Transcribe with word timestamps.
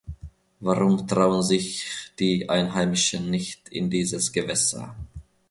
Warum 0.59 1.05
trauen 1.05 1.43
sich 1.43 1.85
die 2.17 2.49
Einheimischen 2.49 3.29
nicht 3.29 3.69
in 3.69 3.91
dieses 3.91 4.31
Gewässer? 4.31 4.95